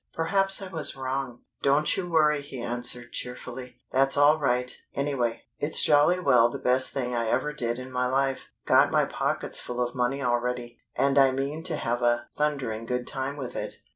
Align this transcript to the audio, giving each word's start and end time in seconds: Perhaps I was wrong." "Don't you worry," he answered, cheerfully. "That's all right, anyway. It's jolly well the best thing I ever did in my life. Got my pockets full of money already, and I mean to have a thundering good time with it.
Perhaps 0.13 0.63
I 0.63 0.67
was 0.69 0.95
wrong." 0.95 1.43
"Don't 1.61 1.95
you 1.95 2.09
worry," 2.09 2.41
he 2.41 2.59
answered, 2.59 3.13
cheerfully. 3.13 3.77
"That's 3.91 4.17
all 4.17 4.39
right, 4.39 4.75
anyway. 4.95 5.43
It's 5.59 5.83
jolly 5.83 6.19
well 6.19 6.49
the 6.49 6.57
best 6.57 6.91
thing 6.91 7.13
I 7.13 7.27
ever 7.27 7.53
did 7.53 7.77
in 7.77 7.91
my 7.91 8.07
life. 8.07 8.49
Got 8.65 8.89
my 8.89 9.05
pockets 9.05 9.59
full 9.59 9.79
of 9.79 9.93
money 9.93 10.23
already, 10.23 10.79
and 10.95 11.19
I 11.19 11.29
mean 11.29 11.61
to 11.65 11.75
have 11.75 12.01
a 12.01 12.27
thundering 12.35 12.87
good 12.87 13.05
time 13.05 13.37
with 13.37 13.55
it. 13.55 13.75